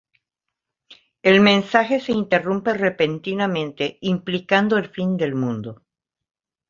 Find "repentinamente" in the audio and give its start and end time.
2.73-3.99